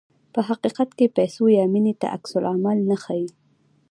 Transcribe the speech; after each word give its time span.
په 0.33 0.39
حقیقت 0.47 0.89
کې 0.97 1.13
پیسو 1.17 1.43
یا 1.57 1.65
مینې 1.73 1.93
ته 2.01 2.07
عکس 2.15 2.31
العمل 2.39 2.77
نه 2.89 2.97
ښيي. 3.03 3.27